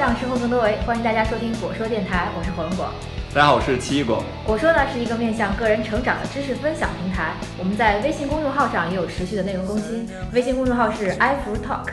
[0.00, 0.78] 让生活更多维。
[0.86, 2.88] 欢迎大家收听果说电台，我是火龙果。
[3.34, 4.24] 大家好，我是奇异果。
[4.46, 10.08] 果说呢是一个面向个人成长的知识分享平台，我们在微信公众号上也有持续的内容更新。
[10.32, 11.90] 微信公众号是 iFruiTalk。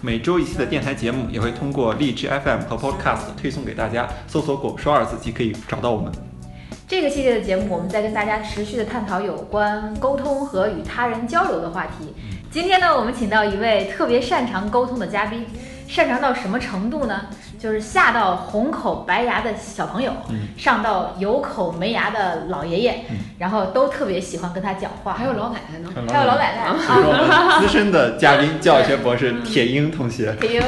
[0.00, 6.10] 每周一期的电台节目也会通过荔枝 FM 和 Podcast 推送给大家，搜索“果说”二字即可以找到我们。
[6.88, 12.12] 这个系列的节目，我们在跟大家持续的探讨有关沟通和与他人交流的话题。
[12.50, 15.46] 今天呢，我们请到一位特别擅长沟通的嘉宾，
[15.88, 17.26] 擅长到什么程度呢？
[17.58, 20.12] 就是下到红口白牙的小朋友，
[20.56, 23.04] 上到有口没牙的老爷爷，
[23.38, 25.14] 然后都特别喜欢跟他讲话。
[25.14, 30.34] 还有老奶奶呢，还有老奶奶，是我们资深的嘉宾，教育学博士铁英同学。
[30.40, 30.62] 铁英，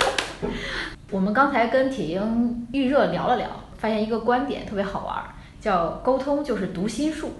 [1.10, 3.46] 我们刚才跟铁英预热聊了聊，
[3.78, 5.16] 发现一个观点特别好玩，
[5.60, 7.34] 叫沟通就是读心术。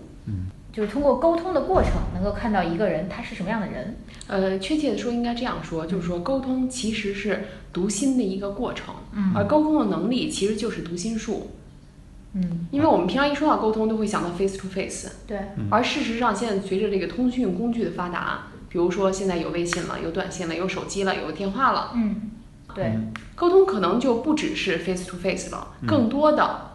[0.70, 3.97] 嗯，就是通过沟通的过程，能够看到一个人他是什么样的人。
[4.27, 11.50] 呃，确切的说，应该这样说，就是说沟通其实是读心的一个过程，嗯而沟通的能力其实就是读心术。
[12.33, 22.31] 嗯，因为我们平常一说到沟通，都会想到 face to face，对，而事实上，现在随着这个通讯工具的发达，比如说现在有微信了，有短信了，有手机了，有电话了，嗯，
[22.72, 22.92] 对，
[23.34, 26.70] 沟通可能就不只是 face to face 了，更多的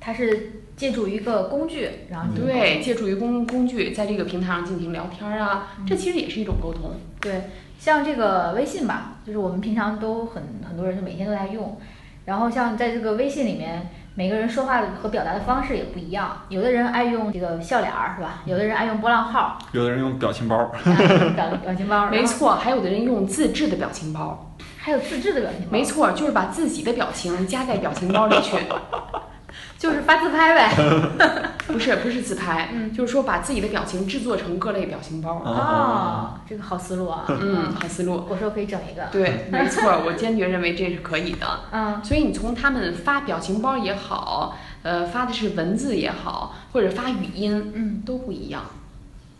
[0.00, 6.92] 它是借助一个工具，然后对借助于工工具，在这个平台上进行聊天啊，这其实也是一种沟通。
[7.20, 7.44] 对，
[7.78, 11.78] 像这个微信吧，就是我们平常都很很多人就每天都在用，
[12.26, 18.42] 然后像在这个微信里面，每个人说话的和表达的方式也不一样，有的人爱用这个笑脸儿是吧？
[18.44, 20.72] 有的人爱用波浪号，有的人用表情包，啊
[21.34, 28.56] 表表情包，没错，还有的人用自制的表情包，还有自制的表情包，没，错，就是把自己的表情加在表情包里去，
[29.78, 31.52] 就是发自拍呗。
[31.66, 35.38] 不是不是自拍，嗯就是说把自己的表情制作成各类表情包。
[35.38, 37.24] 啊哦，这个好思路啊。
[37.28, 38.24] 嗯，好思路。
[38.28, 39.04] 我说可以整一个。
[39.10, 41.46] 对， 没错，我坚决认为这是可以的。
[41.72, 48.62] 嗯所以你从他们发表情包也好，呃，发的是文字也好，或者发语音，嗯都不一样。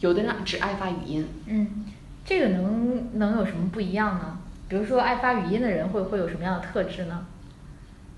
[0.01, 1.85] 有的人只爱发语音，嗯，
[2.25, 4.39] 这个能能有什么不一样呢？
[4.69, 7.25] 比如说爱发语音的人会会有什么样的特质呢？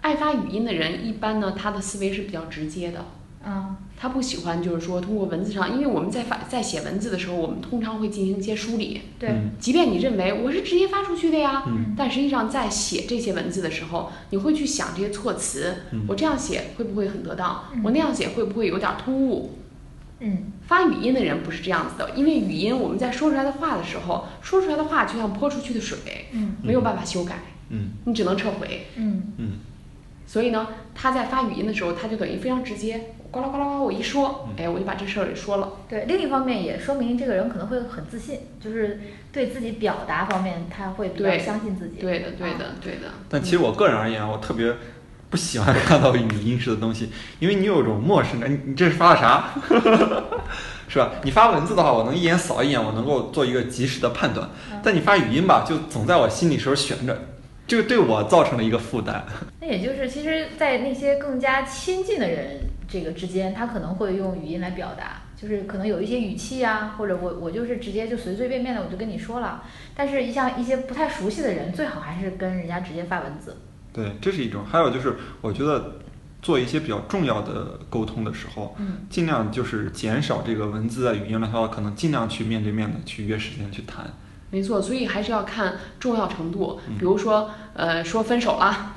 [0.01, 3.05] 爱发语音的人一般呢，他的思维是比较直接的。
[3.47, 9.01] 嗯他不喜欢就是说通过文字上，因为我们在发在写文字的时候，我们通常会进行一些梳理。
[9.19, 17.65] 对，嗯即便你认为我是直接发出去的呀，嗯但实际上在写这些文字的时候，你会去想这些措辞，嗯我这样写会不会很得当？
[17.75, 19.59] 嗯我那样写会不会有点突兀？
[20.21, 28.87] 嗯发语音的人不是这样子的，因为语音我们在说出来的话的时候，说出来的话就像泼出去的水，嗯没有办法修改，嗯你只能撤回。
[28.97, 29.53] 嗯嗯
[30.29, 35.73] 所以呢，他在发语音的时候，他就等于非常直接，呱啦呱啦呱，我一说，哎，我就把这事儿给说了。
[35.89, 39.01] 对，另一方面也说明这个人可能会很自信，就是
[39.33, 41.97] 对自己表达方面他会比较相信自己。
[41.99, 43.09] 对的，对的，对的。
[43.31, 44.75] 但其实我个人而言，我特别
[45.31, 48.53] 不喜欢看到语音式的东西，因为你有一种陌生感。
[48.53, 49.55] 你你这是发的啥？
[50.91, 51.13] 是吧？
[51.23, 54.49] 你发文字的话，我能一眼扫一眼，我能够做一个及时的判断。
[54.83, 57.19] 但你发语音吧，就总在我心里时候悬着，
[57.69, 59.25] 这个对我造成了一个负担。
[59.61, 69.63] 那也就是，其实，在那些更加亲近的人这个之间，他可能会用语音来表达，就是可能有一些语气啊，或者我我就是直接就随随便便的我就跟你说了。
[69.95, 73.55] 但是像一些不太熟悉的人，最好还是跟人家直接发文字。
[73.93, 74.65] 对，这是一种。
[74.65, 75.97] 还有就是，我觉得
[76.41, 84.11] 做一些比较重要的沟通的时候，嗯尽量就是减少这个文字啊、语音的话，可能尽量去面对面的去约时间去谈。
[84.51, 86.81] 没错，所以还是要看重要程度。
[86.89, 88.95] 嗯比如说，呃，说分手啦，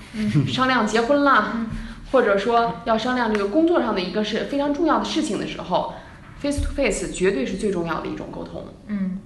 [0.48, 1.66] 商量结婚啦，
[2.12, 5.94] 或者说要商量这个工作上的一个是非常重要的事情的时候
[6.40, 8.66] ，face to face 绝对是最重要的一种沟通。
[8.88, 9.20] 嗯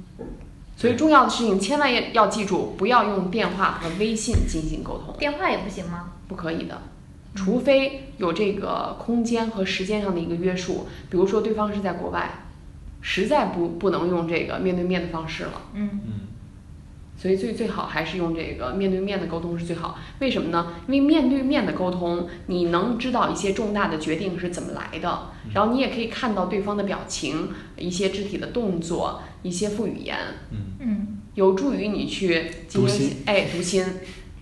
[0.77, 6.11] 所以重要的事情千万要要记住，不要用电话和微信进行沟通，电话也不行吗？
[6.27, 6.81] 不可以的。
[7.33, 12.44] 除非有这个空间和时间上的一个约束，比如说对方是在国外，
[13.07, 15.61] 实在不不能用这个面对面的方式了。
[15.75, 16.13] 嗯嗯
[17.15, 19.97] 所以最最好还是用这个面对面的沟通是最好。
[20.19, 20.73] 为什么呢？
[20.87, 30.17] 因为面对面的沟通，你能知道一些重大的决定是怎么来的，然后你也可以看到对方的表情、一些肢体的动作、一些副语言，
[30.51, 33.85] 嗯嗯，有助于你去进读行心哎读心。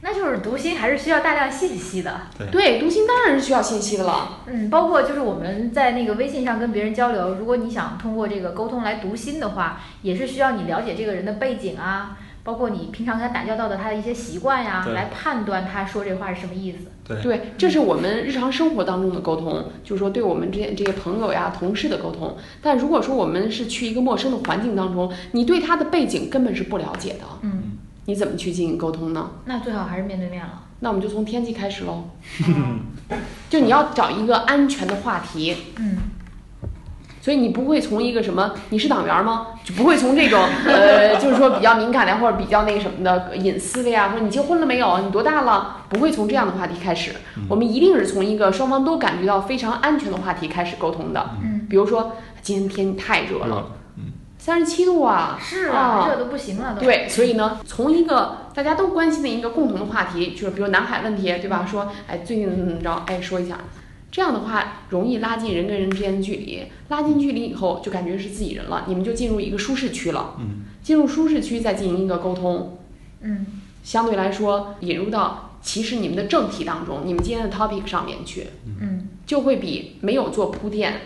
[0.04, 2.22] 那就是读心还是需要大量信息的。
[2.38, 4.42] 对对，读心当然是需要信息的了。
[4.48, 16.80] 嗯，包括就是我们在那个微信上跟别人交流，如果你想通过这个沟通来读心的话，也是需要你了解这个人的背景啊，包括你平常跟他打交道的他的一些习惯呀，对来判断他说这话是什么意思。
[17.06, 22.36] 对对，这是我们日常生活当中的沟通，就是说对我们之间这些朋友呀、同事的沟通。
[22.62, 29.32] 但如果说我们是去一个陌生的环境当中，你对他的背景根本是不了解的，嗯，你怎么去进行沟通呢？
[29.46, 30.64] 那最好还是面对面了。
[30.80, 32.10] 那我们就从天气开始喽。
[33.50, 35.98] 就你要找一个安全的话题，嗯
[37.22, 39.48] 所以你不会从一个什么，你是党员吗？
[39.64, 45.00] 就不会从这种呃，就是说比较敏感的或者比较那个什么的隐私的呀，或者你结婚了没有？
[45.00, 45.78] 你多大了？
[45.88, 47.14] 不会从这样的话题开始，
[47.48, 51.30] 我们一定是从一个双方都感觉到非常安全的话题开始沟通的。
[51.42, 53.72] 嗯，比如说今天天气太热了，
[54.44, 56.82] 三十七度啊，是啊啊，热都不行了都。
[56.82, 61.66] 对，所以呢，从一个大家都关心的一个共同的话题，就是比如南海问题，对吧？
[61.66, 63.58] 说，哎，最近怎么怎么着，哎，说一下，
[64.12, 66.62] 这样的话容易拉近人跟人之间的距离。
[66.90, 70.36] 拉近距离以后，就感觉是自己人了，你们就进入一个舒适区了。
[70.40, 72.80] 嗯，进入舒适区再进行一个沟通，
[73.22, 73.46] 嗯
[73.82, 78.48] 相对来说引入到其实你们的正题当中，你们今天的 topic 上面去，
[78.82, 81.00] 嗯就会比没有做铺垫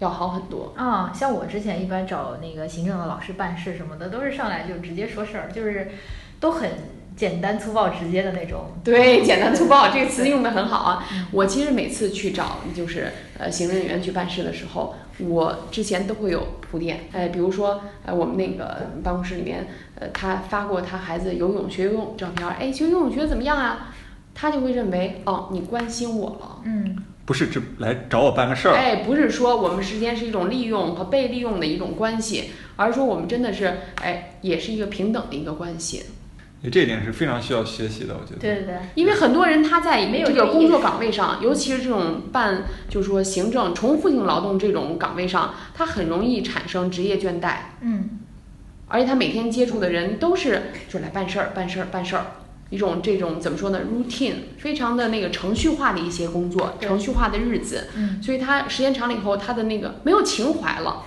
[0.00, 0.74] 要好很多。
[0.76, 5.92] 啊，像我之前一般找那个行政的老师办事什么的，都是上来就直接说事儿，就是
[6.40, 6.70] 都很
[7.16, 8.72] 简单粗暴直接的那种。
[8.82, 11.26] 对，简单粗暴这个词用的很好啊嗯。
[11.32, 19.66] 我其实每次去找就是呃行政人员去办事的时候，我之前都会有铺垫，呃，比如说呃我们那个办公室里面，
[19.96, 23.92] 呃他发过他孩子游泳学游泳照片儿，哎，学游泳学的怎么样啊？
[24.32, 26.60] 他就会认为哦，你关心我了。
[26.64, 26.96] 嗯
[27.30, 33.72] 不是只来找我办个事儿，哎，不是说我们之间是一种利用和被利用的一种关系，而是说我们真的是
[34.02, 36.06] 哎，也是一个平等的一个关系。
[36.72, 38.40] 这一点是非常需要学习的，我觉得。
[38.40, 48.18] 对对对，因为很多人他在没有这个工作岗位上，尤其是这种办，就是说行政重复性劳动这种岗位上，他很容易产生职业倦怠，嗯。
[48.88, 52.26] 而且他每天接触的人都是就来办事儿、办事儿、办事儿，
[52.70, 61.02] 一种这种怎么说呢？routine 非常的那个程序化的一些工作，程序化的日子，嗯所以他时间长了以后，他的那个没有情怀了。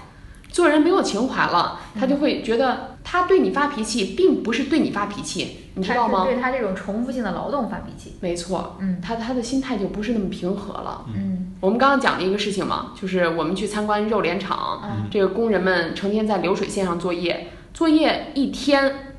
[0.50, 6.26] 做人没有情怀了，他就会觉得他对你发脾气，并不是对你发脾气，你知道吗他？
[6.26, 8.18] 对他这种重复性的劳动发脾气。
[8.20, 11.06] 没错，嗯他他的心态就不是那么平和了。
[11.16, 19.16] 嗯我们刚刚讲了一个事情嘛，就是我们去参观肉联厂，嗯这个工人们成天在流水线上作业，作业一天、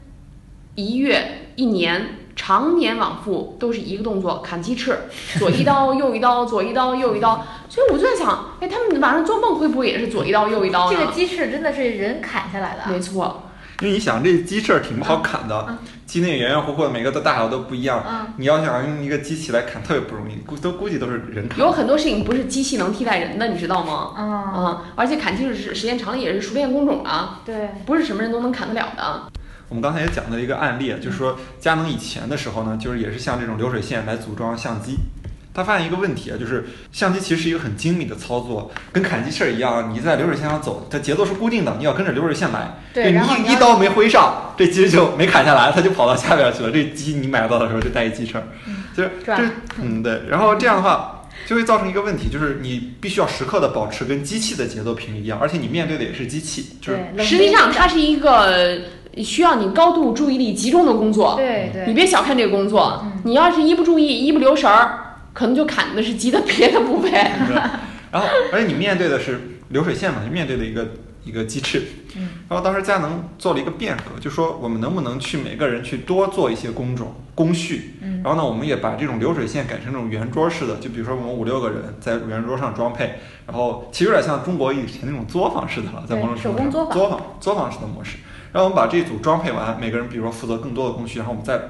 [0.77, 4.99] 一月、一年，常年往复都是一个动作，砍鸡翅，
[5.39, 7.45] 左一刀右一刀，左一刀右一刀。
[7.69, 10.99] 所以我就在想，哎，他们晚上做梦会不会也是左一刀右一刀呢？
[10.99, 12.89] 这个鸡翅真的是人砍下来的啊。
[12.91, 13.43] 没错，
[13.81, 18.05] 因为你想，这鸡翅儿挺不好砍的，嗯鸡那个圆圆乎乎的，每个的大小都不一样。
[18.09, 21.59] 嗯你要想用一个机器来砍，特别不容易，估都估计都是人砍。
[21.59, 24.13] 有很多事情不是机器能替代人的，你知道吗？
[24.15, 29.23] 啊，啊、而且砍鸡翅时时间长了也是熟练工种啊，对，不是什么人都能砍得了的。
[29.69, 34.97] 我们刚才也讲了一个案例，就是说佳能以前的时候呢，就是也是像这种流水线来组装相机。
[35.57, 42.77] 他发现一个问题啊，就是相机其实是一个很精密的操作，跟砍鸡翅儿一样，你在流水线上走，它节奏是固定的，你要跟着流水线来。
[42.93, 46.73] 对然后你一一刀没挥上，这鸡就没砍下来，它就跑到下边去了。
[46.73, 48.43] 这鸡你买到的时候就带一鸡翅儿，
[48.97, 49.49] 就是赚这
[49.81, 50.23] 嗯对。
[50.29, 58.81] 然后这样的话就会造成一个问题，就是你必须要时刻的保持跟机器的节奏频率一样，而且你面对的也是机器，就是实际上，它是一个
[59.23, 61.35] 需要你高度注意力集中的工作。
[61.37, 67.11] 对对，你别小看这个工作，嗯你要是一不注意、一不留神儿，可能就砍的是鸡的别的部位。
[67.11, 70.89] 然后，而且你面对的是流水线嘛，你面对的一个
[71.25, 71.83] 一个鸡翅。
[72.17, 77.95] 嗯然后当时佳能做了一个变革，就说我们能不能去每个人去多做一些工种工序。
[78.03, 88.19] 嗯然后呢，我们也把这种流水线改成这种圆桌式的，就比如说我们五六个人在圆桌上装配，然后其实有点像中国以前那种作坊式的了，在某种对程度上手工作坊作坊作坊式的模式。
[88.55, 91.61] 然后我们把这一组装配完，每个人比如说负责更多的工序，然后我们再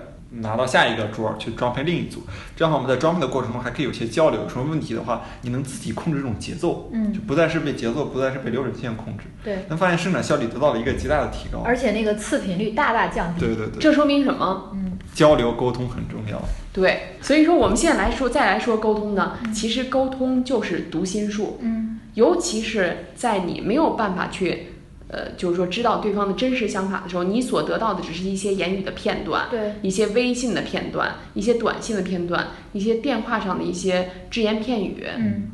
[0.43, 2.25] 拿到下一个桌儿去装配另一组。
[2.55, 11.63] 这样的话，我们在装配的过程中还可以有些交流，有什么问题的话，你能自己控制这种节奏，嗯就不再是被节奏，不再是被流水线控制，对，能发现生产效率得到了一个极大的提高。
[11.65, 13.41] 而且那个次品率大大降低。
[13.41, 14.71] 对对对，这说明什么？
[14.75, 16.39] 嗯交流沟通很重要。
[16.71, 24.74] 对，所以说我们现在来说，再来说沟通呢，其实沟通就是读心术，嗯尤其是在你没有办法去。
[25.09, 35.05] 呃，就是说，知道对方的真实想法的时候，你所得到的只是一些言语的片段，对，一些微信的片段，一些短信的片段，一些电话上的一些只言片语。
[35.17, 35.51] 嗯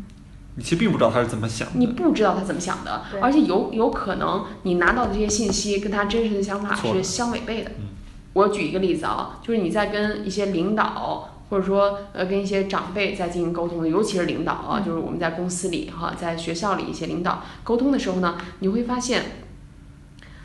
[0.57, 1.75] 你其实并不知道他是怎么想的。
[1.76, 7.87] 你不知道他怎么想的，而且有有可能你拿到的这些信息跟他真实的想法是相违背的嗯。
[8.33, 19.25] 我举一个例子啊，就是你在跟一些领导或者说呃跟一些长辈在进行沟通的，尤其是领导啊，嗯就是我们在公司里哈，在学校里一些领导沟通的时候呢，你会发现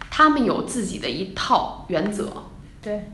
[0.10, 2.44] 他们有自己的一套原则。
[2.82, 3.12] 对，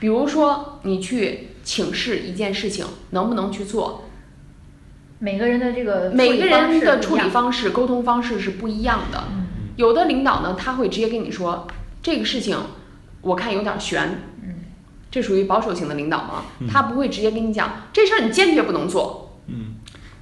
[0.00, 4.04] 比如说你去请示一件事情能不能去做，
[5.20, 9.24] 每个人的这个每个人的处理方式、沟通方式是不一样的。
[9.30, 9.46] 嗯
[9.76, 11.66] 有的领导呢，他会直接跟你说
[12.02, 12.58] 这个事情，
[13.22, 14.18] 我看有点悬。
[15.12, 16.44] 嗯这属于保守型的领导吗？
[16.60, 19.38] 嗯他不会直接跟你讲这事儿你坚决不能做。
[19.46, 19.74] 嗯，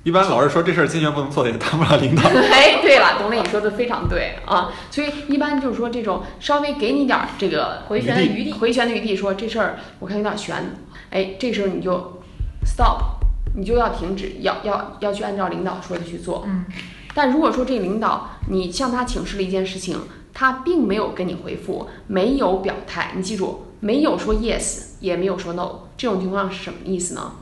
[0.03, 2.23] 一般老是说这事儿坚决不能做的也当不了领导。
[2.29, 8.53] 哎，对了，董磊你说的非常对啊，所以一般就是说这种稍微给你点儿这个回旋的余地。
[8.53, 10.75] 回旋的余地，说这事儿我看有点悬，
[11.11, 12.21] 哎，这时候你就
[12.65, 13.21] stop，
[13.55, 16.45] 你就要停止，要要要去按照领导说的去做。
[16.49, 16.65] 嗯
[17.13, 20.01] 但如果说这个领导你向他请示了一件事情，
[20.33, 27.33] 他并没有跟你回复，没有表态，你记住，没有说 yes，也没有说 no，这种情况是什么意思呢？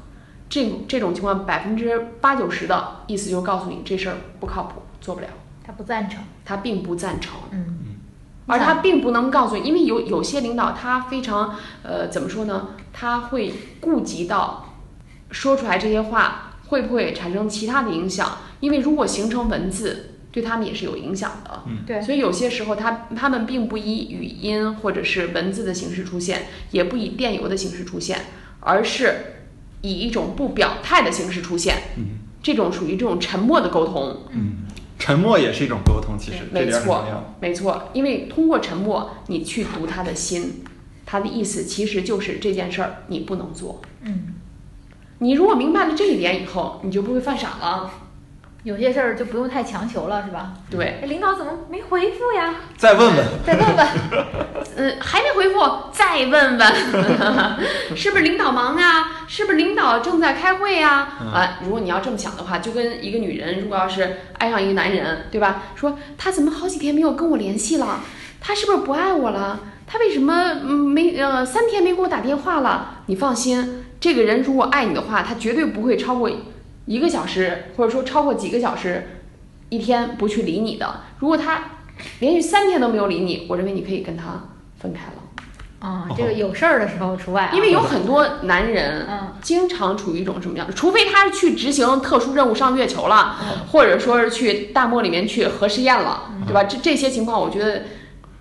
[0.49, 5.27] 这这种情况百分之八九十的意思就是告诉你这事儿不靠谱，做不了，
[5.63, 6.23] 他不赞成。
[6.45, 7.35] 他并不赞成。
[7.53, 7.75] 嗯
[8.47, 12.69] 而他并不能告诉你，因为有有些领导他非常呃怎么说呢？
[12.95, 14.73] 他会顾及到
[15.31, 21.63] 说出来这些话会不会产生其他的影响，因为如果形成文字，对他们也是有影响的。
[21.67, 28.27] 嗯对所以有些时候他他们并不以语音或者是文字的形式出现，也不以电邮的形式出现，
[28.61, 29.15] 而是
[29.81, 31.77] 以一种不表态的形式出现。
[31.97, 34.23] 嗯这种属于这种沉默的沟通。
[34.31, 34.59] 嗯，
[34.97, 37.05] 沉默也是一种沟通，其实没错。
[37.41, 40.63] 没错，因为通过沉默，你去读他的心，
[41.05, 43.83] 他的意思其实就是这件事儿你不能做。
[44.03, 44.35] 嗯，
[45.19, 47.91] 你如果明白了这一点以后，你就不会犯傻了。
[48.65, 50.53] 有些事儿就不用太强求了，是吧？
[50.71, 52.55] 对，哎，领导怎么没回复呀？
[52.77, 53.87] 再问问，再问问。
[54.77, 55.61] 嗯，还没回复，
[55.93, 56.73] 再问问，
[57.97, 59.11] 是不是领导忙呀？
[59.29, 61.09] 是不是领导正在开会呀？
[61.21, 65.63] 嗯啊，如果你要这么想的话，就跟一个女人如果要是爱上一个男人，对吧？
[65.77, 68.01] 说他怎么好几天没有跟我联系了？
[68.41, 69.61] 他是不是不爱我了？
[69.87, 72.97] 他为什么嗯没呃三天没给我打电话了？
[73.07, 76.29] 你放心，这个人如果爱你的话，他绝对不会超过
[76.89, 79.07] 一个小时，或者说超过几个小时，
[79.69, 81.03] 一天不去理你的。
[81.19, 81.63] 如果他
[82.21, 84.43] 连续三天都没有理你，我认为你可以跟他
[84.81, 89.35] 分开了，啊、这个有事儿的时候除外、啊，因为有很多男人嗯。
[89.41, 93.67] 经常处于一种什么样的，除非他是去执行特殊任务上月球了，嗯。
[93.71, 96.65] 或者说是去大漠里面去核试验了，对吧？
[96.65, 97.83] 这这些情况，我觉得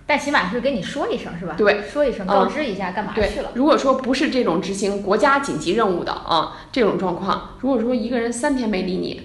[0.08, 1.54] 但起码是跟你说一声是吧？
[1.54, 3.50] 对，说一声嗯告知一下干嘛对去了。。
[3.52, 9.20] 如果说不是这种执行国家紧急任务的啊，这种状况，如果说一个人三天没理你，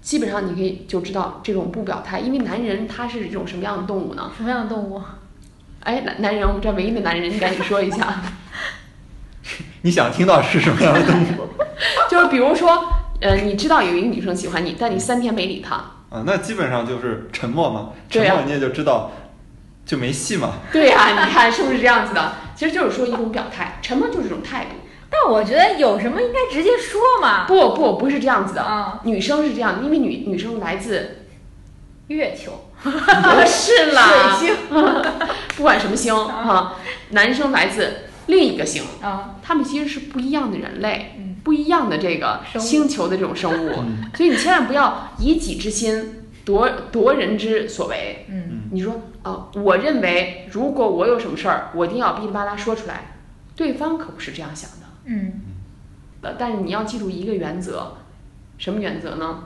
[0.00, 4.30] 基本上你可以就知道这种不表态，因为男人他是一种什么样的动物呢？
[4.36, 5.02] 什么样的动物？
[5.82, 8.22] 哎，男男人，我们这儿唯一的男人，你赶紧说一下。
[9.82, 11.48] 你想听到是什么样的动物
[12.08, 12.82] 就是比如说，
[13.20, 15.74] 呃，你知道有一个女生喜欢你，但你三天没理她，
[16.08, 16.22] 啊？
[16.24, 19.10] 那基本上就是沉默嘛，沉默你也就知道
[19.84, 20.54] 就没戏嘛。
[20.72, 22.32] 对呀、你看是不是这样子的？
[22.56, 24.70] 其实就是说一种表态，沉默就是一种态度。
[25.10, 27.46] 但我觉得有什么应该直接说嘛。
[27.46, 31.26] 不不不是这样子的，啊，女生是这样，因为女女生来自
[32.08, 32.90] 月球、不
[33.46, 34.56] 是啦，水星。
[35.56, 36.76] 不管什么星哈、
[37.10, 41.36] 男生来自另一个星，啊，他们其实是不一样的人类，嗯。
[41.44, 44.10] 不一样的这个星球的这种生物，嗯。
[44.16, 48.26] 所以你千万不要以己之心夺夺人之所为。
[48.28, 53.18] 嗯你说啊、我认为如果我有什么事儿，我一定要噼里啪啦说出来，
[53.56, 54.86] 对方可不是这样想的。
[55.04, 55.40] 嗯
[56.22, 57.96] 呃，但是你要记住一个原则，
[58.58, 59.44] 什么原则呢？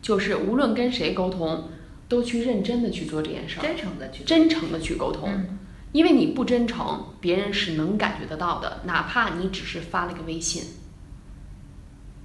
[0.00, 1.64] 就是无论跟谁沟通，
[2.08, 4.24] 都去认真的去做这件事儿，真诚的去。
[4.24, 5.28] 真诚的去沟通。
[5.28, 5.58] 嗯
[5.90, 10.62] 因为你不真诚，别人是能感觉得到的，哪怕你只是发了个微信。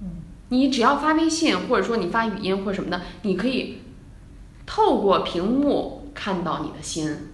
[0.02, 0.10] 嗯
[0.50, 3.78] 你只要发微信，或者说你发语音或者什么的，你可以
[4.66, 7.30] 透过屏幕看到你的心。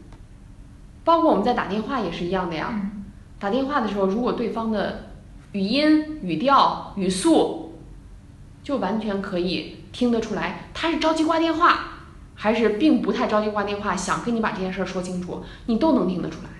[1.05, 2.69] 包括我们在打电话也是一样的呀。
[2.73, 2.97] 嗯
[3.41, 5.07] 打电话的时候，如果对方的
[5.53, 7.73] 语音、语调、语速，
[8.63, 12.03] 就完全可以听得出来，他是着急挂电话，
[12.35, 16.51] 还是并不太着急挂电话，想跟你把这件事儿说清楚，你都能听得出来。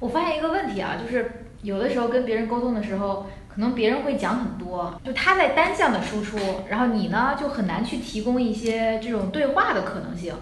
[0.00, 6.36] 我发现一个问题啊，就是有的时候跟别人沟通的时候，可能别人会讲很多，就他在单向的输出，
[6.68, 10.34] 然后你呢就很难去提供一些这种对话的可能性。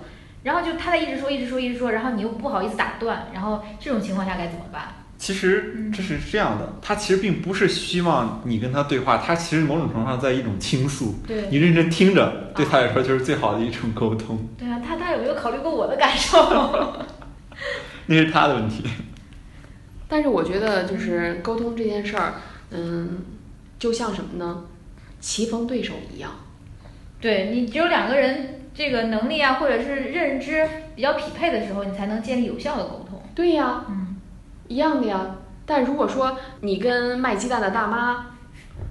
[0.43, 4.89] 然后就他在一直说，一直说，一直说，然后你又不好意思打断，然后这种情况下该怎么办？
[5.17, 11.15] 其实这是这样的，他其实并不是希望你跟他对话，他其实某种程度上在一种倾诉。
[11.25, 16.99] 对你认真听着，对他来说就是最好的一种沟通，对啊，他他有没有考虑过我的感受？
[18.07, 18.83] 那是他的问题。
[20.09, 22.35] 但是我觉得就是沟通这件事儿，
[22.75, 23.23] 嗯，
[23.79, 24.65] 就像什么呢？
[25.21, 26.31] 棋逢对手一样。
[27.21, 33.23] 对你只有两个人这个能力啊，或者是认知比较匹配的时候，你才能建立有效的沟通。
[33.35, 34.17] 对呀，嗯
[34.69, 35.37] 一样的呀。
[35.65, 38.27] 但如果说你跟卖鸡蛋的大妈，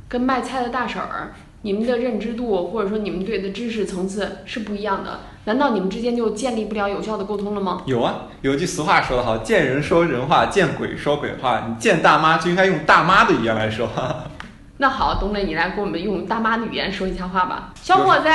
[0.09, 7.81] 跟卖菜的大婶儿，你们的认知度或者说你们对的知识层次是不一样的，难道你们之间就建立不了有效的沟通了吗？
[7.85, 11.65] 有啊，有句俗话说得好，见人说人话，见鬼说鬼话。
[11.69, 14.25] 你见大妈就应该用大妈的语言来说话。
[14.77, 17.71] 那好，董磊，你来给我们用大妈的语言说一下话吧。
[17.81, 18.27] 小伙子，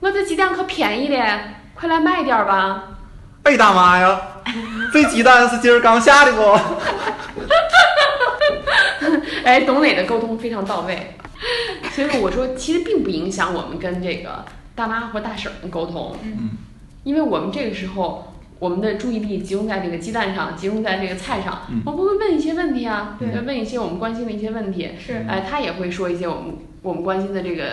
[0.00, 1.40] 我这鸡蛋可便宜了，
[1.74, 2.84] 快来买点儿吧。
[3.44, 4.20] 哎，大妈呀，
[4.92, 6.42] 这鸡蛋是今儿刚下的不？
[9.44, 11.14] 哎，董磊的沟通非常到位，
[11.94, 16.50] 所以我说其实并不影响我们跟这个大妈或大婶们沟通，嗯，
[17.04, 21.82] 因为我们这个时候我们的注意力集中在这个鸡蛋上，集中在这个菜上，嗯。
[21.86, 25.24] 我们会问一些问题啊，对问一些我们关心的一些问题，是。
[25.28, 27.64] 哎，他也会说一些我们我们关心的这个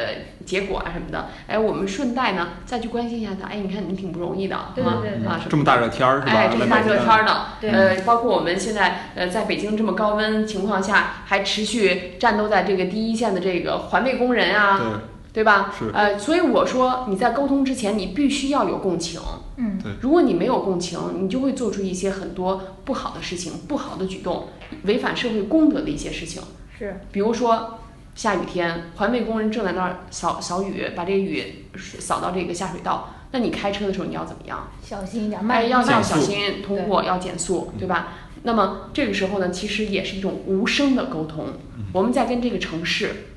[0.45, 5.27] 结果啊什么的，哎，我们顺带呢再去关心一下他，哎，你看你挺不容易的，对对对对。
[5.27, 6.31] 啊，这么大热天儿是吧？
[6.31, 7.71] 哎，这么大热天儿呢，对。
[7.71, 14.87] 呃，包括我们现在呃在北京这么高温情况下，还持续战斗在这个第一线的这个环卫工人啊，对，
[15.35, 15.69] 对吧？
[15.77, 19.19] 是呃，所以我说你在沟通之前，你必须要有共情。
[19.57, 24.47] 嗯对如果你没有共情，你就会做出一些很多不好的事情、不好的举动，
[24.83, 26.41] 违反社会公德的一些事情。
[26.79, 27.79] 是，比如说
[28.15, 31.65] 下雨天，环卫工人正在那儿扫扫雨，把这个雨
[31.99, 34.69] 扫到这个下水道，那你开车的时候你要怎么样？
[34.81, 38.13] 小心一点，慢哎，慢要要慢小心通过，要减速，对吧？
[38.43, 41.47] 那么这个时候呢，其实也是一种无声的沟通。
[41.91, 43.27] 我们在跟这个城市，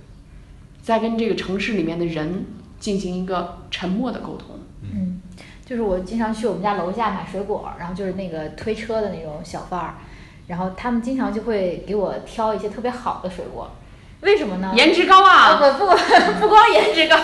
[0.88, 2.46] 在跟这个城市里面的人
[2.80, 4.58] 进行一个沉默的沟通。
[4.80, 5.20] 嗯，
[5.62, 9.94] 就是我经常去我们家楼下买水果，然后就是那个推车的那种小贩儿，
[10.46, 13.70] 然后他们经常就会给我挑一些特别好的水果，
[14.22, 14.72] 为什么呢？
[14.74, 15.58] 颜值高啊，啊！
[15.58, 17.16] 不不不光颜值高，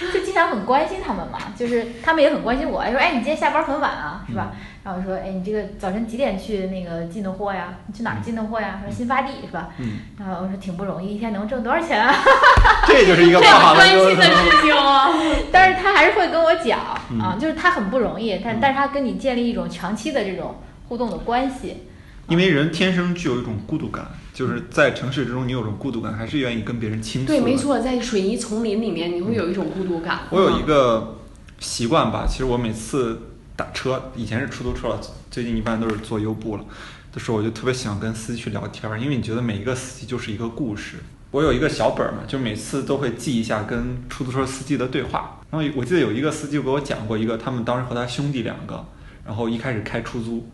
[0.12, 4.52] 就经常很关心他们嘛，就是他们也很关心我，说哎你今天下班很晚啊，是吧？
[4.84, 7.74] 然后我说哎你这个早晨几点去那个进的货呀？
[7.86, 8.80] 你去哪儿进的货呀？
[8.84, 9.68] 说新发地是吧？
[9.78, 12.14] 嗯，然后我说挺不容易，一天能挣多少钱啊？
[12.86, 14.24] 这就是一个这不好样关沟心的。
[14.24, 15.08] 事情啊！
[15.52, 16.78] 但是他还是会跟我讲
[17.10, 21.84] 嗯啊，就是他很不容易，但嗯但是他跟你建立一种长期的这种互动的关系。
[22.28, 24.06] 因为人天生具有一种孤独感，
[24.38, 27.26] 就是在城市之中，你有种孤独感，还是愿意跟别人倾诉。
[27.26, 27.56] 对，没。
[27.56, 30.28] 错，在水泥丛林里面，你会有一种孤独感。
[30.30, 31.16] 我有一个
[31.58, 33.20] 习惯吧，其实我每次
[33.56, 36.64] 打车，以前是出租车了，最近一般都是坐优步了
[37.12, 40.98] 的时候，我就特别喜欢跟司机去聊天儿，因为你觉得每一个司机就是一个故事。
[41.32, 45.40] 我有一个小本儿嘛，就每次都会记一下跟出租车司机的对话。
[45.50, 48.86] 然后我记得有一个司机给我讲过一个，他们当时和他兄弟两个，
[49.26, 50.48] 然后一开始开出租，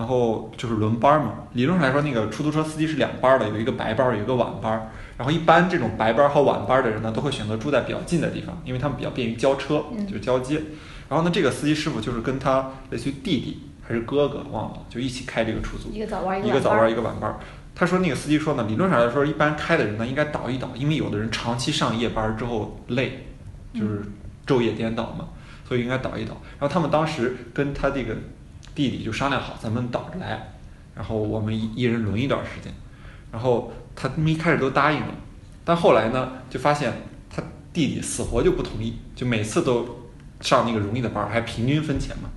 [0.00, 1.34] 然后就是轮班儿嘛。
[1.52, 4.88] 理论上来说，那个出租车司机是两班儿的，有一个白班儿，有一个晚班儿。
[5.18, 10.62] 然后一般这种白班儿和晚班儿的人呢，都会选择住在比较近的地方，因为他们比较便于交车，嗯就是交接。
[11.10, 15.90] 然后呢，这个司机师傅就是跟他类似于弟弟还是哥哥忘了，就一起开这个出租。
[15.90, 16.90] 一个早班，一个早班儿晚班儿。
[16.90, 17.36] 一个晚班儿。
[17.74, 23.26] 他说那个司机说呢，理论上来说，一般开的人呢应该倒一倒，因为有的人长期上夜班儿之后累，
[23.74, 24.02] 就是
[24.46, 25.28] 昼夜颠倒嘛，
[25.68, 26.40] 所以应该倒一倒。
[26.58, 28.16] 然后他们当时跟他这个
[28.80, 30.54] 弟弟就商量好，咱们倒着来，
[30.94, 32.72] 然后我们一一人轮一段时间。
[33.30, 35.14] 然后他们一开始都答应了，
[35.66, 36.90] 但后来呢，就发现
[37.28, 37.42] 他
[37.74, 40.08] 弟弟死活就不同意，就每次都
[40.40, 42.30] 上那个容易的班儿，还平均分钱嘛。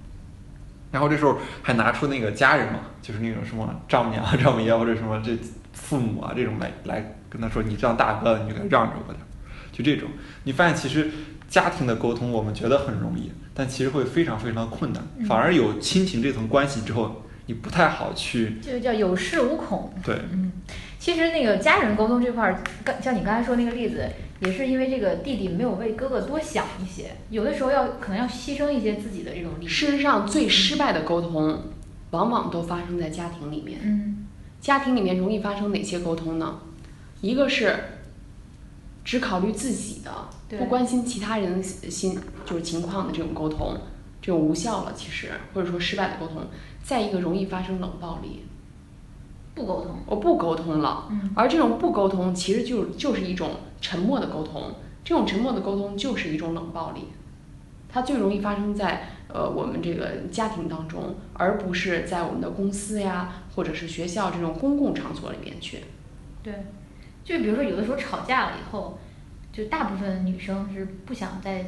[0.91, 5.35] 然后这时候还拿出那个家人嘛，就是那种什么丈母娘、丈母爷或者什么这
[5.71, 9.25] 父母啊这种来来跟他说，你这样大哥，你就该让着我点儿，
[9.71, 10.09] 就这种。
[10.43, 11.09] 你发现其实
[11.53, 19.93] 家庭的沟通我们觉得很容易，但其实会非常非常困难，嗯反而有亲情这层关系之后，你不太好去就叫有恃无恐。
[20.03, 20.15] 对。
[20.31, 20.51] 嗯，
[20.97, 24.03] 其实那个家人沟通这块儿，刚像你刚才说那个例子，
[24.39, 29.67] 也是因为这个弟弟没有为哥哥多想一些，有的时候要可能要牺牲一些自己的这种利益。
[29.67, 31.65] 事实上，最失败的沟通，
[32.09, 33.79] 往往都发生在家庭里面。
[33.83, 34.25] 嗯
[34.59, 36.57] 家庭里面容易发生哪些沟通呢？
[37.21, 37.75] 一个是
[39.03, 40.09] 只考虑自己的，
[40.42, 43.77] 对不关心其他人心就是情况的这种沟通，
[44.21, 46.43] 这种无效了，其实或者说失败的沟通。
[46.83, 48.43] 再一个容易发生冷暴力，
[49.55, 49.95] 不沟通。
[50.05, 57.07] 我不沟通了，嗯而这种不沟通其实就就是一种沉默的沟通，这种沉默的沟通就是一种冷暴力，
[57.87, 65.85] 它最容易发生在呃我们这个家庭当中，而不是在我们的公司呀或者是学校这种公共场所里面去。
[66.43, 66.53] 对，
[67.23, 68.99] 就比如说有的时候吵架了以后，
[69.53, 71.63] 就大部分女生是不想再，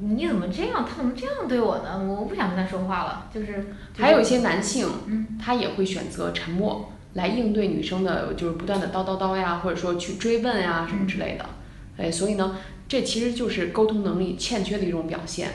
[0.00, 0.82] 你怎么这样？
[0.88, 2.02] 他怎么这样对我呢？
[2.02, 3.28] 我不想跟他说话了。
[3.32, 3.66] 就是
[3.98, 11.44] 还有一些男性，嗯他也会选择沉默来应对女生的，就是不断的叨叨叨呀，或者说去追问呀什么之类的。
[11.98, 12.56] 哎，所以呢，
[12.88, 15.50] 这其实就是沟通能力欠缺的一种表现。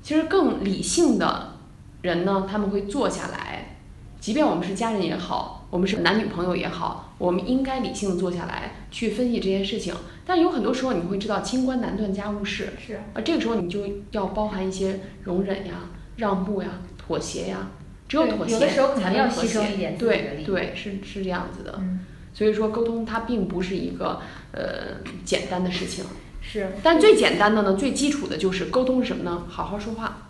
[0.00, 1.54] 其实更理性的
[2.02, 3.76] 人呢，他们会坐下来，
[4.20, 9.94] 即便我们是家人也好，我们是男女朋友也好，我们应该理性的坐下来去分析这件事情。
[10.24, 17.68] 但有很多时候你会知道，清官难断家务事，是啊，这个时候你就要包含一些容忍呀、让步呀、妥协呀。
[18.08, 21.74] 只有妥协，有的时候可能要牺牲才能和谐一点自己的利益对对，是是这样子的。
[21.78, 22.00] 嗯，
[22.32, 26.06] 所以说沟通它并不是一个呃简单的事情，
[26.40, 29.44] 是，但最简单的呢，最基础的就是沟通是什么呢？
[29.46, 30.28] 好好说话。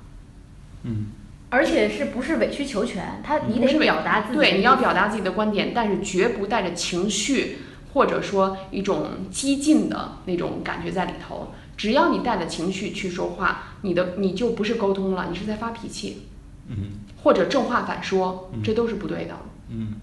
[0.82, 1.06] 嗯，
[1.50, 3.22] 而且是不是委曲求全？
[3.24, 7.58] 他你得是表达自己对，你要表达自己的观点，但是绝不带着情绪
[7.92, 11.52] 或者说一种激进的那种感觉在里头。
[11.76, 16.24] 只要你带着情绪去说话，你的你就不是沟通了，你是在发脾气，
[16.68, 16.76] 嗯
[17.22, 19.34] 或者正话反说嗯，这都是不对的。
[19.70, 19.94] 嗯。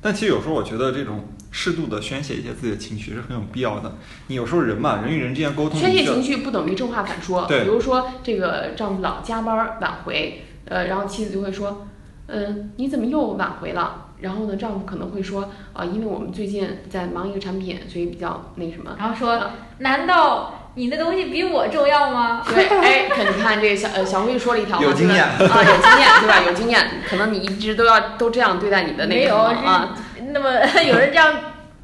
[0.00, 1.24] 但其实有时候我觉得这种
[1.56, 3.92] 适度的宣泄一些自己的情绪是很有必要的。
[4.26, 7.46] 你有时候人嘛，人与人之间沟通，宣泄情绪不等于正话反说。
[7.46, 11.86] 对比如说这个丈夫老加班儿晚回，呃，然后妻子就会说，
[12.26, 14.06] 嗯、你怎么又晚回了？
[14.20, 18.96] 然后呢，丈夫可能会说，啊、因为我们最近在忙一个产品，所以比较那什么。
[18.98, 19.40] 然后说，
[19.78, 22.42] 难道你的东西比我重要吗？
[22.52, 26.40] 对，哎，可你看这个小呃小辉说了一条话，有经验啊，有经验，对吧？
[26.48, 29.94] 有经验，可能你一直都要都这样对待你的那个啊。
[30.34, 30.50] 是那么
[30.82, 31.32] 有人这样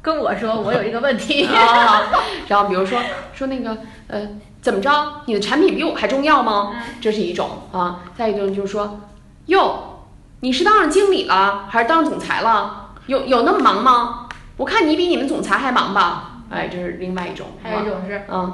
[0.01, 1.45] 跟我说，我有一个问题。
[1.45, 2.11] 啊，
[2.49, 2.99] 然后比如说
[3.33, 4.27] 说那个呃，
[4.61, 5.21] 怎么着？
[5.25, 6.71] 你的产品比我还重要吗？
[6.75, 8.01] 嗯这是一种啊。
[8.17, 8.99] 再一种就是说，
[9.45, 10.05] 哟，
[10.41, 12.89] 你是当上经理了，还是当上总裁了？
[13.07, 14.27] 有有那么忙吗？
[14.57, 16.41] 我看你比你们总裁还忙吧？
[16.49, 17.47] 哎，这是另外一种。
[17.63, 18.53] 还有一种是，嗯，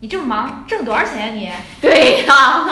[0.00, 1.50] 你这么忙，挣多少钱呀、你？
[1.80, 2.64] 对呀、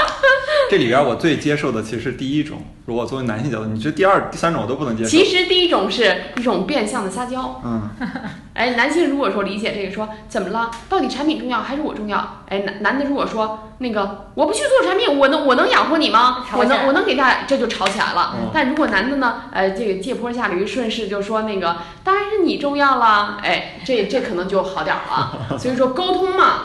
[0.70, 5.08] 这里边我最接受的其实是第一种，如果作为男性角度，你这第二、第三种我都不能接受。
[5.08, 7.60] 其实第一种是一种变相的撒娇。
[7.64, 7.88] 嗯，
[8.52, 12.42] 哎，男性如果说理解这个说怎么了，到底产品重要还是我重要？
[12.48, 16.44] 哎，男男的如果说那个我不去做产品，我能我能养活你吗？
[16.58, 18.34] 我能我能给大家，这就吵起来了。
[18.34, 25.54] 嗯但如果男的呢，呃，这个借坡下驴，顺势就说那个当然是你重要了，哎，这这可能就好点儿了。
[25.56, 26.62] 所以说沟通嘛。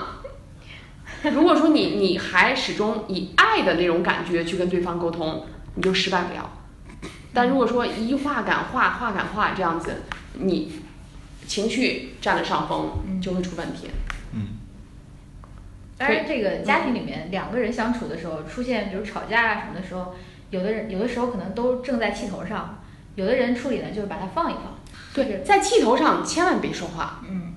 [1.33, 5.43] 如果说你你还始终以爱的那种感觉去跟对方沟通，
[5.75, 6.49] 你就失败不了。
[7.33, 10.81] 但如果说一话赶话，话赶话这样子，你
[11.45, 13.89] 情绪占了上风，嗯就会出问题。
[14.33, 14.57] 嗯，
[15.97, 20.15] 当然，这个家庭里面两个人相处的时候，出现比如吵架啊什么的时候，
[20.49, 22.81] 有的人有的时候可能都正在气头上，
[23.15, 24.75] 有的人处理呢就是把它放一放。
[25.13, 27.53] 对，在气头上千万别说话，嗯，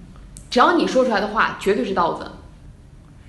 [0.51, 2.31] 只要你说出来的话绝对是刀子。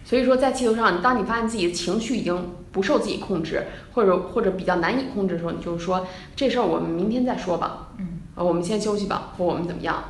[0.03, 6.05] 所以说，在气头上，当你发现自己的情绪已经不受自己控制，或者或者比较难以控制的时候，你就是说
[6.35, 10.03] 这事儿我们明天再说吧，嗯，呃，我们先休息吧，或我们怎么样？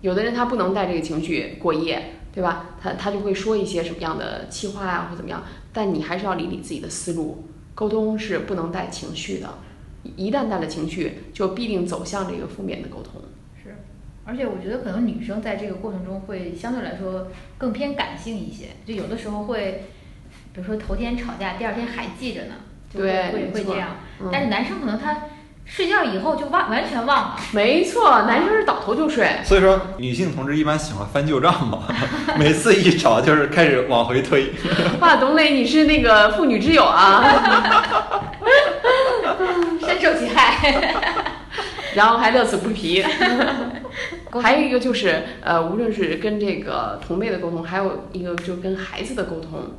[0.00, 2.70] 有的人他不能带这个情绪过夜，对吧？
[2.80, 5.42] 他他就会说一些什么样的气话呀、或怎么样。
[5.72, 9.48] 但你还是要理理自己的思路，沟通是不能带情绪的，
[10.16, 13.22] 一旦带了情绪，就必定走向这个负面的沟通。
[13.62, 13.76] 是。
[14.24, 19.84] 而且我觉得可能女生在这个过程中会相对来说更偏感性一些，就有的时候会，
[20.54, 22.54] 比如说头天吵架，第二天还记着呢，
[22.92, 23.88] 就会对会会这样。
[24.20, 25.16] 嗯但是男生可能他
[25.64, 27.36] 睡觉以后就忘完全忘了。
[27.52, 29.28] 没错，男生是倒头就睡。
[29.44, 31.84] 所以说女性同志一般喜欢翻旧账嘛，
[32.38, 34.52] 每次一吵就是开始往回推。
[35.00, 37.24] 哇，董磊，你是那个妇女之友啊，
[39.80, 40.94] 深受其害。
[41.94, 43.02] 然后还乐此不疲。
[44.40, 49.72] 还有一个就是，呃，无论是跟这个同辈的沟通，还有一个就跟孩子的沟通，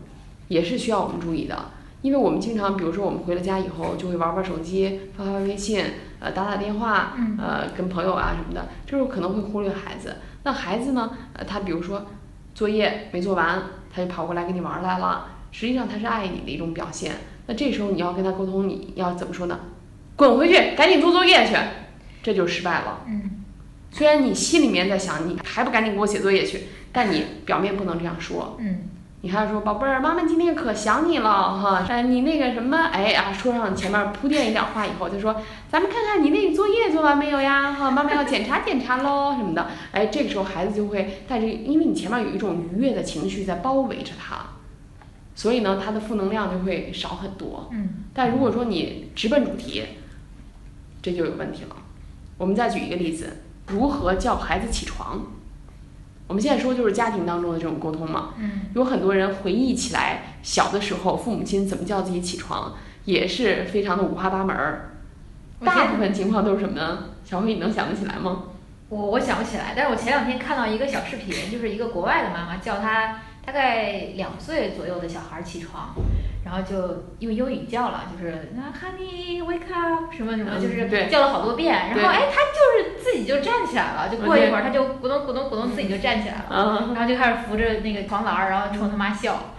[0.54, 1.72] 也是需要我们注意的。
[2.04, 5.84] 因为我们经常，比如说我们回了家以后，就会玩玩手机、发发微信、
[6.20, 10.18] 呃打打电话，嗯呃跟朋友啊什么的，这时候可能会忽略孩子。
[10.44, 12.06] 那孩子呢，呃他比如说
[12.54, 17.14] 作业没做完，他就跑过来跟你玩儿来了，实际上他是爱你的一种表现。
[17.48, 19.60] 那这时候你要跟他沟通，你要怎么说呢？
[20.18, 21.56] 滚回去，赶紧做作业去，
[22.22, 23.02] 这就失败了。
[23.08, 23.44] 嗯，
[23.92, 28.58] 虽然你心里面在想，你还不赶紧给我写作业去，但你表面不能这样说。
[28.60, 28.90] 嗯，
[29.24, 31.86] 你还要说，宝贝儿，妈妈今天可想你了哈。
[31.88, 35.34] 哎，你那个什么，哎啊，说上前面铺垫一点话以后，就说，
[35.70, 37.72] 咱们看看你那个作业做完没有呀？
[37.72, 39.68] 哈，妈妈要检查检查喽 什么的。
[39.94, 44.46] 哎，这个时候孩子就会带着，因为你前面有一种愉悦的情绪在包围着他，
[45.36, 47.70] 所以呢，他的负能量就会少很多。
[47.72, 49.84] 嗯，但如果说你直奔主题，
[51.02, 51.76] 这就有问题了。
[52.38, 55.26] 我们再举一个例子，如何叫孩子起床？
[56.28, 58.34] 我们现在说就是家庭当中的这种沟通嘛。
[58.40, 62.74] 嗯，有很多人回忆起来小的时候父母亲怎么叫自己起床，
[63.06, 64.90] 也是非常的五花八门儿。
[65.64, 67.06] 大部分情况都是什么呢？
[67.24, 68.44] 小辉，你能想得起来吗？
[68.90, 75.96] 我我想不起来，但是我前两天看到一个小视频，就是一个国外的妈妈叫她大概两岁左右的小孩儿起床，
[76.46, 81.74] 然后就用英语叫了，就是那 Honey wake up 什么什么，嗯就是叫了好多遍。
[81.96, 89.52] 然后哎，他就是自己就站起来了，就过一会儿他就咕咚咕咚咕咚自己就站起来了，嗯，然后就开始扶着那个床栏儿，然后冲他妈笑。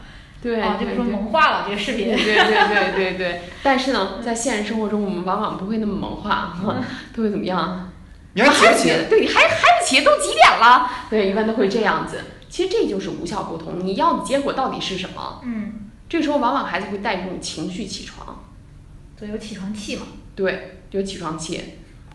[0.43, 2.17] 对，哦，这个说萌化了这个视频对。
[2.17, 6.77] 对对对对对， 但是呢，在现实生活中，我们往往不会那么萌化，哈，
[7.17, 7.91] 都会怎么样？
[8.35, 10.91] 你还孩子提起起，对，还还不起都几点了？
[11.09, 12.21] 对，一般都会这样子。
[12.51, 15.41] 其实这就是无效沟通，你要的结果到底是什么？
[15.45, 18.45] 嗯，这个时候往往孩子会带着这种情绪起床，
[19.19, 20.03] 对，有起床气嘛。
[20.37, 21.61] 对，有起床气。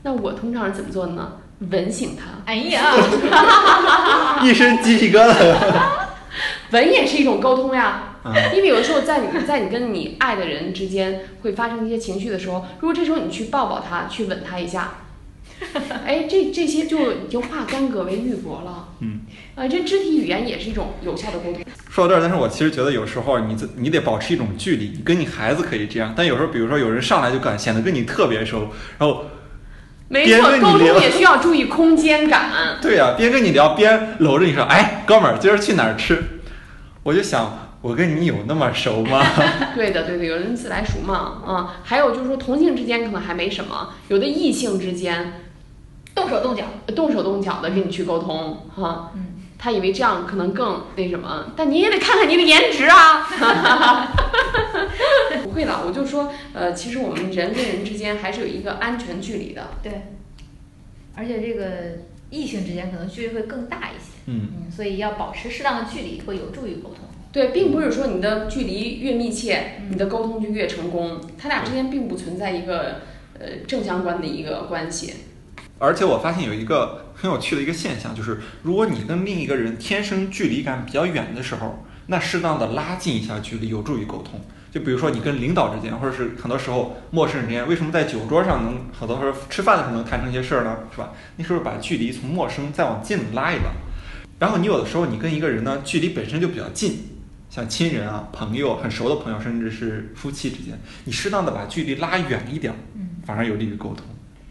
[0.04, 1.38] 那我通常是怎么做的呢？
[1.71, 2.93] 吻醒他，哎呀，
[4.43, 5.56] 一身鸡皮疙瘩。
[6.71, 8.04] 吻也是一种沟通呀。
[8.23, 14.95] 嗯因为有的时候在你在你跟你爱的人之间会发生一些情绪的时候，如果这时候你去抱抱他，去吻他一下，
[16.06, 18.89] 哎，这这些就已经化干戈为玉帛了。
[18.99, 19.21] 嗯，
[19.56, 21.62] 啊，这肢体语言也是一种有效的沟通。
[21.89, 29.25] 说到这儿，但是我其实觉得有时候你自你得保持一种距离，你跟你孩子可以这样，但有时候比如说有人上来就敢显得跟你特别熟，然后
[30.08, 32.78] 没错，边跟你沟通聊也需要注意空间感。
[32.82, 36.23] 对呀、边跟你聊边搂着你说，哎，哥们儿，今儿去哪儿吃？
[37.02, 39.25] 我就想，我跟你有那么熟吗？
[39.73, 45.41] 对的，对的，有人自来熟嘛，啊、还有就是说同性之间可能还没什么，有的异性之间
[46.13, 46.65] 动手动脚。
[46.95, 49.29] 动手动脚的跟你去沟通，哈、嗯，
[49.60, 53.28] 他以为这样可能更那什么，但你也得看看你的颜值啊。
[55.43, 59.67] 不会的，我就说，呃，其实我们人跟人之间还是有一个安全距离的。
[59.84, 59.91] 对。
[61.15, 61.98] 而且这个
[62.30, 64.12] 异性之间可能距离会更大一些。
[64.28, 67.00] 嗯，嗯，所以要保持适当的距离，会有助于沟通。
[67.34, 73.02] 对，并不是说你的距离越密切，你的沟通就越成功，他俩之间并不存在一个
[73.38, 75.13] 呃正相关的一个关系。
[75.80, 84.42] 而且我发现有一个很有趣的一个现象，就是如果你跟另一个人天生距离感比较远的时候，那适当的拉近一下距离有助于沟通。
[84.72, 90.78] 就比如说你跟领导之间，或者是很多时候陌生人之间，为什么在酒桌上能很多时候吃饭的时候能谈成一些事儿呢？
[90.92, 91.12] 是吧？
[91.38, 93.72] 你是不是把距离从陌生再往近拉一拉？
[94.38, 97.00] 然后你有的时候你跟一个人呢距离本身就比较近，
[97.50, 104.06] 像亲人啊、朋友、很熟的朋友，甚至是夫妻之间，你适当的把距离拉远一点，嗯，反而有利于沟通。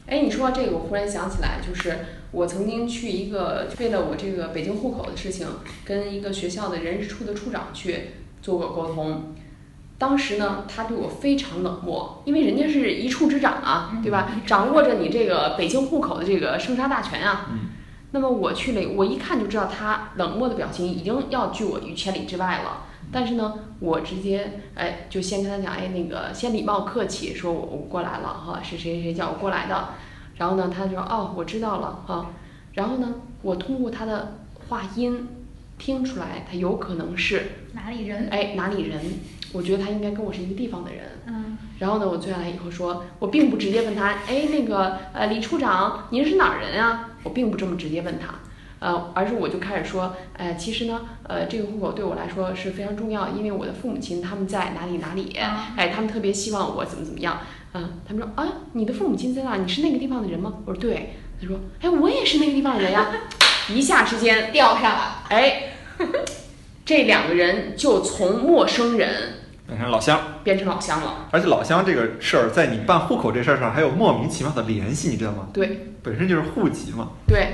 [0.08, 1.98] 哎，你说到这个，我忽然想起来，就是
[2.32, 5.46] 我曾经去一个为了我这个北京户口的事情，
[5.84, 9.34] 跟一个学校的人事处的处长去做过沟通。
[9.98, 14.32] 当时呢，他对我非常冷漠，因为人家是一处之长啊，对吧？
[14.46, 17.46] 掌握着你这个北京户口的这个生杀大权啊。
[17.50, 17.58] 嗯
[18.10, 22.86] 那么我去了，我一看就知道他冷漠的表情已经要拒我于千里之外了。
[23.10, 29.88] 但是呢，我直接哎，就先跟他讲，哎，那个先礼貌客气，说我我过来了哈，是谁谁谁叫我过来的。
[30.36, 32.30] 然后呢，他就说哦，我知道了哈。
[32.74, 35.26] 然后呢，我通过他的话音
[35.78, 37.42] 听出来，他有可能是
[37.72, 38.28] 哪里人？
[38.30, 39.00] 哎哪里人，
[39.52, 41.02] 我觉得他应该跟我是一个地方的人。
[41.26, 47.10] 嗯，然后呢，我坐下来以后说，我并不直接问他，哎，那个呃，李处长，您是哪儿人啊？
[47.24, 48.34] 我并不这么直接问他，
[48.80, 57.40] 呃，而是我就开始说，哎，其实呢，呃，这个户口对我来说是非常重要，因为我的父母亲他们在哪里哪里，啊哎，他们特别希望我怎么怎么样，
[57.74, 59.58] 嗯、他们说啊，你的父母亲在哪儿？
[59.58, 60.54] 你是那个地方的人吗？
[60.64, 63.08] 我说对，他说，哎，我也是那个地方的人呀，
[63.68, 65.24] 一下之间，钓上了。
[65.28, 65.72] 哎，
[66.84, 69.34] 这两个人就从陌生人
[69.66, 70.20] 变成老乡。
[70.44, 75.48] 变成老乡了，而且老乡这个事儿，在你办户口这事儿上还有莫名其妙的联系，你知道吗？
[75.52, 75.84] 对。
[76.00, 77.08] 本身就是户籍嘛。
[77.26, 77.48] 对，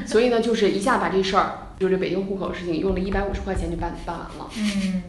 [0.06, 4.50] 所以呢，就是一下把这事儿，就是北京户口的事情，用了一百五十块钱就办办完了。
[4.56, 5.02] 嗯，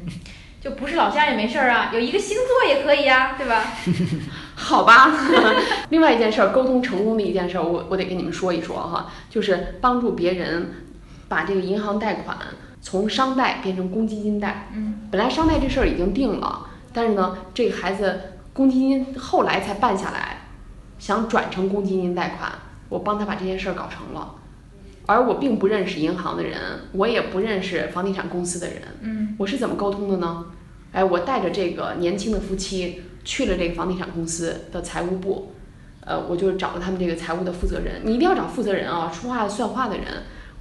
[0.62, 3.64] 就不是老乡也没事儿啊，有一个星座也可以呀、对吧？
[4.56, 5.14] 好吧，
[5.90, 10.70] 另外一件事儿，沟通成功的一件事儿，我我得跟你们说一说哈，就是帮助别人
[11.30, 12.38] 把这个银行贷款
[12.82, 14.68] 从商贷变成公积金贷。
[14.76, 18.20] 嗯，本来商贷这事儿已经定了，但是呢，这个孩子
[18.52, 20.42] 公积金后来才办下来，
[21.00, 22.52] 想转成公积金贷款，
[22.90, 24.36] 我帮他把这件事儿搞成了。
[25.10, 26.56] 而我并不认识银行的人，
[26.92, 30.46] 我也不认识房地产公司的人，嗯，我是怎么沟通的呢？
[30.92, 35.54] 哎，我带着这个年轻的夫妻去了这个房地产公司的财务部，
[36.02, 38.02] 呃，我就找了他们这个财务的负责人。
[38.04, 40.06] 你一定要找负责人啊，说话算话的人。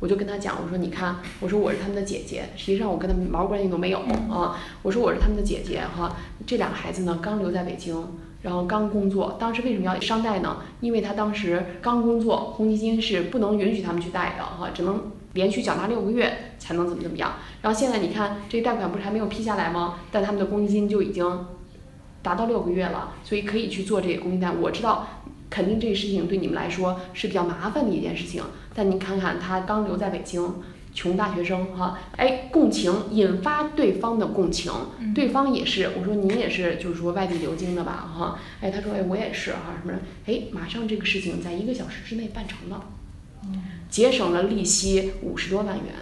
[0.01, 3.99] 我就跟他讲，我说你看，我说我是他们的姐姐，实际上我跟他们毛关系都没有
[4.31, 4.59] 啊。
[4.81, 7.95] 我说我是他们的姐姐哈，这两个孩子呢刚留在北京，
[8.43, 10.59] 然后刚工作，当时为什么要商贷呢？
[10.81, 17.35] 因为他当时刚工作，公积金是不能允许他们去贷的哈，只能连续缴纳六个月才能怎么怎么样。
[17.63, 20.01] 然后现在你看，这贷款不是还没有批下来吗？
[20.13, 21.47] 但他们的公积金就已经
[22.23, 24.53] 达到六个月了，所以可以去做这个公积金贷。
[24.53, 25.09] 我知道，
[25.51, 30.55] 肯定这个事情对你们来说是比较麻烦的一件事情，但你看看他刚留在北京。
[30.99, 42.85] 穷大学生哈，哎，共情，引发对方的共情，嗯对方也是，我说您也是，就是说外地流经的吧哈，哎，他说哎我也是哈什么的，哎，马上这个事情在一个小时之内办成了，
[43.89, 45.95] 节省了利息五十多万元。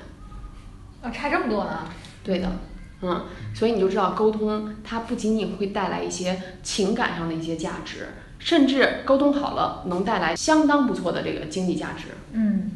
[1.03, 1.87] 啊，差这么多呢？
[2.25, 2.51] 对的，
[3.03, 12.05] 嗯，所以你就知道沟通它不仅仅会带来一些情感上的一些价值，甚至沟通好了能带来相当不错的这个经济价值。
[12.33, 12.71] 嗯，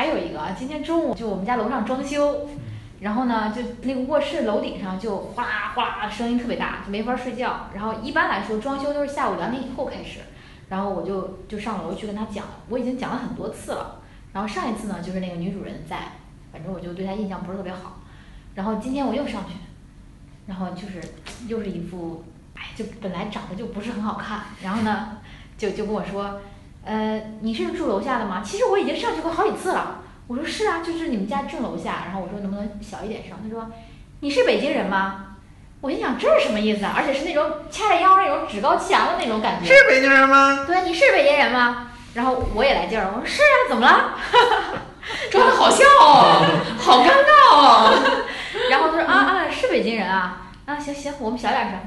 [0.00, 2.48] 还有一个啊，今天中午就我们家楼上装修，
[3.00, 7.68] 然后呢，就那个卧室楼顶上就哗啦哗啦声音特别大，就没法睡觉。
[7.74, 10.20] 然后一般来说装修都是下午两点以后开始，
[10.70, 14.00] 然后我就就上楼去跟他讲，我已经讲了很多次了。
[14.32, 16.12] 然后上一次呢，就是那个女主人在，
[16.50, 18.00] 反正我就对她印象不是特别好。
[18.54, 19.52] 然后今天我又上去，
[20.46, 21.06] 然后就是
[21.46, 25.18] 又是一副，哎，就本来长得就不是很好看，然后呢，
[25.58, 26.40] 就就跟我说，
[26.84, 28.42] 呃，你是住楼下的吗？
[28.44, 29.98] 其实我已经上去过好几次了。
[30.26, 32.04] 我说是啊，就是你们家正楼下。
[32.06, 33.36] 然后我说能不能小一点声？
[33.42, 33.70] 他说
[34.20, 35.26] 你是北京人吗？
[35.80, 36.92] 我心想这是什么意思啊？
[36.96, 39.66] 而且是那种掐着腰那种趾高气扬的那种感觉。
[39.66, 40.64] 是北京人吗？
[40.66, 41.90] 对，你是北京人吗？
[42.14, 44.14] 然后我也来劲儿了，我说是啊，怎么了？
[45.30, 46.44] 装的好笑哦，
[46.78, 48.24] 好尴尬哦。
[48.70, 51.80] 然后他说啊啊，是北京人啊，啊行行，我们小点声。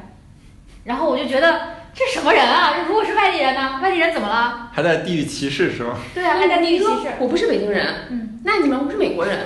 [0.86, 1.62] 然后我就觉得
[1.96, 2.74] 这什么人啊？
[2.76, 3.80] 这如果是外地人呢？
[3.82, 4.70] 外地人怎么了？
[4.74, 5.98] 还带地域歧视是吗？
[6.14, 6.90] 对啊，还在地域歧视。
[7.20, 9.40] 我不是北京人，嗯，那你们不是美国人？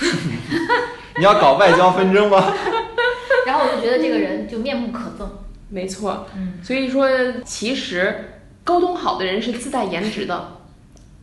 [1.18, 2.52] 你要搞外交纷争吗？
[3.46, 5.28] 然后我就觉得这个人就面目可憎。
[5.68, 7.08] 没错，嗯所以说
[7.44, 10.58] 其实沟通好的人是自带颜值的，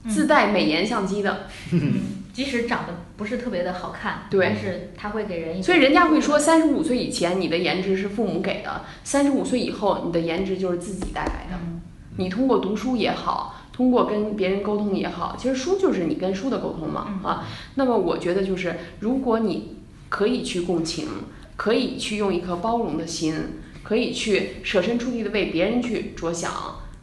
[0.03, 1.47] 嗯自带美颜相机的。
[2.39, 11.57] 即使长得不是特别的好看，对但是他会给人一所以人家会说，三十五岁以前你的颜值是父母给的，三十五岁以后你的颜值就是自己带来的。
[11.61, 11.81] 嗯
[12.15, 17.45] 你通过读书也好，通过跟别人沟通也好，其实书就是你跟书的沟通嘛嗯啊。
[17.75, 19.75] 那么我觉得就是，如果你
[20.07, 21.09] 可以去共情，
[21.57, 23.35] 可以去用一颗包容的心，
[23.83, 26.51] 可以去舍身处地的为别人去着想，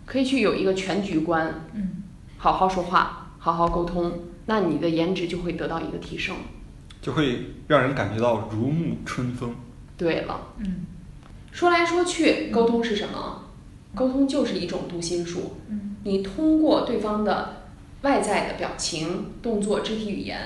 [0.06, 2.02] 可以去有一个全局观，嗯，
[2.38, 4.12] 好好说话，好好沟通，
[4.46, 6.34] 那你的颜值就会得到一个提升。
[7.00, 9.54] 就会让人感觉到如沐春风。
[9.96, 10.48] 对了。
[10.58, 10.86] 嗯
[11.52, 13.44] 说来说去，沟通是什么？
[13.94, 15.56] 沟通就是一种读心术。
[15.68, 17.62] 嗯你通过对方的
[18.02, 20.38] 外在的表情、动作、肢体语言，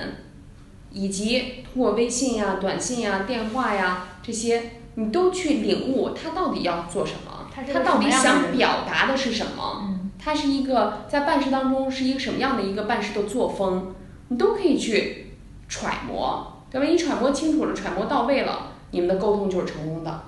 [0.91, 9.81] 以及通过微信呀、短信呀、电话呀这些，你都去领悟他到底要做什么，他到底想表达的是什么。
[9.83, 13.95] 嗯他是一个在办事当中是一个什么样的一个办事的作风，
[14.27, 15.31] 你都可以去
[15.67, 16.85] 揣摩，对吧？
[16.85, 20.23] 你揣摩清楚了，揣摩到位了，你们的沟通就是成功的。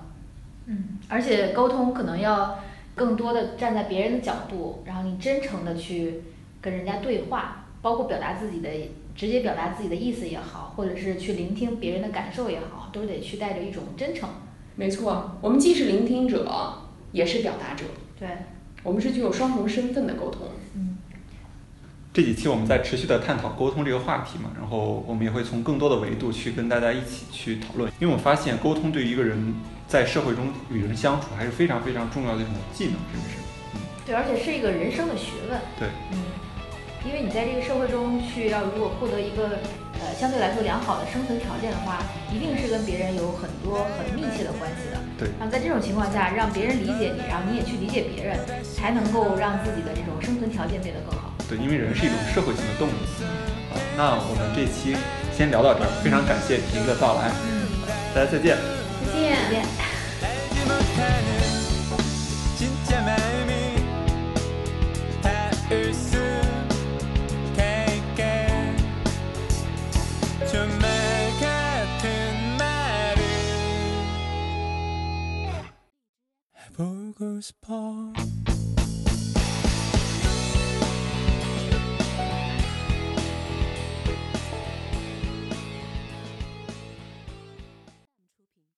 [0.65, 2.60] 嗯，而且沟通可能要
[2.95, 6.21] 更多的站在别人的角度，然后你真诚的去
[6.60, 8.69] 跟人家对话，包括表达自己的
[9.15, 14.27] 直接表达自己的意思也好，或者是去聆听别人的感受也好，都得去带着一种真诚。
[14.75, 16.73] 没错，我们既是聆听者，
[17.12, 17.86] 也是表达者，
[18.19, 18.27] 对，
[18.84, 20.41] 我们是具有双重身份的沟通。
[20.76, 20.98] 嗯
[22.13, 29.56] 这几期我们在持续的探讨沟通这个话题嘛，然后我们也会从更多的维度去跟大家一起去讨论，因为我发现沟通对于一个人
[29.88, 33.36] 在社会中与人相处还是非常非常重要的一种技能，真的是。
[33.74, 35.60] 嗯对，而且是一个人生的学问。
[35.80, 36.22] 对，嗯，
[37.04, 39.58] 因为你在这个社会中去要如果获得一个
[40.04, 45.00] 呃相对来说良好的生存条件的话，一定是跟别人有很多很密切的关系的。
[45.18, 48.38] 对然后在这种情况下，让别人理解你，然后你也去理解别人，
[48.76, 51.32] 才能够让自己的这种生存条件变得更好。
[51.48, 52.98] 对，因为人是一种社会性的动物。
[53.72, 54.98] 好，那我们这期
[55.36, 57.68] 先聊到这儿，非常感谢您的到来，嗯，
[58.13, 58.58] 大家再见。
[59.13, 59.92] 再见再见。
[77.15, 78.53] Sugar's Paw.